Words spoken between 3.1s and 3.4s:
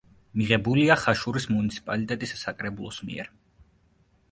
მიერ.